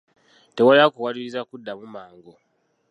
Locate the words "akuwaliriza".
0.85-1.47